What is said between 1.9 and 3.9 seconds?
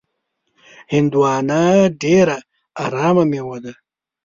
ډېره ارامه میوه ده.